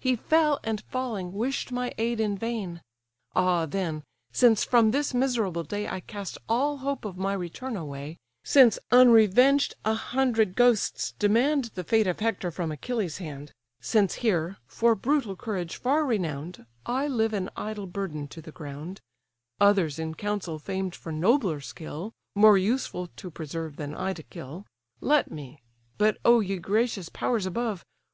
[0.00, 2.82] He fell, and falling, wish'd my aid in vain.
[3.34, 8.18] Ah then, since from this miserable day I cast all hope of my return away;
[8.44, 14.58] Since, unrevenged, a hundred ghosts demand The fate of Hector from Achilles' hand; Since here,
[14.66, 19.00] for brutal courage far renown'd, I live an idle burden to the ground,
[19.58, 24.66] (Others in council famed for nobler skill, More useful to preserve, than I to kill,)
[25.00, 26.40] Let me—But oh!
[26.40, 27.86] ye gracious powers above!